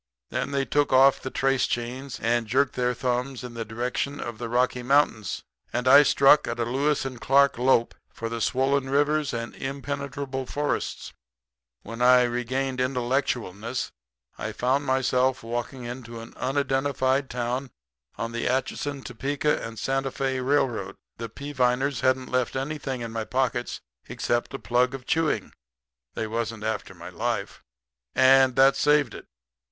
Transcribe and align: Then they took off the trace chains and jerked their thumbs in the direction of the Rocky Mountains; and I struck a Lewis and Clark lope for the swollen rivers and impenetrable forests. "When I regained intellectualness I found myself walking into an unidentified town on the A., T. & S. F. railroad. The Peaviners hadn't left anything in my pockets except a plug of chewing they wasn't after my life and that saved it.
Then 0.31 0.49
they 0.49 0.65
took 0.65 0.91
off 0.91 1.21
the 1.21 1.29
trace 1.29 1.67
chains 1.67 2.19
and 2.21 2.47
jerked 2.47 2.73
their 2.73 2.95
thumbs 2.95 3.43
in 3.43 3.53
the 3.53 3.63
direction 3.63 4.19
of 4.19 4.39
the 4.39 4.49
Rocky 4.49 4.81
Mountains; 4.81 5.43
and 5.71 5.87
I 5.87 6.01
struck 6.01 6.47
a 6.47 6.55
Lewis 6.55 7.05
and 7.05 7.21
Clark 7.21 7.59
lope 7.59 7.93
for 8.11 8.27
the 8.27 8.41
swollen 8.41 8.89
rivers 8.89 9.31
and 9.31 9.53
impenetrable 9.55 10.47
forests. 10.47 11.13
"When 11.83 12.01
I 12.01 12.23
regained 12.23 12.79
intellectualness 12.81 13.91
I 14.39 14.53
found 14.53 14.87
myself 14.87 15.43
walking 15.43 15.83
into 15.83 16.19
an 16.19 16.33
unidentified 16.35 17.29
town 17.29 17.69
on 18.17 18.31
the 18.31 18.47
A., 18.47 18.59
T. 18.63 18.73
& 18.73 18.73
S. 18.73 18.87
F. 19.89 20.19
railroad. 20.19 20.95
The 21.17 21.29
Peaviners 21.29 21.99
hadn't 22.01 22.31
left 22.31 22.55
anything 22.55 23.01
in 23.01 23.11
my 23.11 23.23
pockets 23.25 23.81
except 24.09 24.55
a 24.55 24.57
plug 24.57 24.95
of 24.95 25.05
chewing 25.05 25.53
they 26.15 26.25
wasn't 26.25 26.63
after 26.63 26.95
my 26.95 27.09
life 27.09 27.61
and 28.15 28.55
that 28.55 28.75
saved 28.75 29.13
it. 29.13 29.27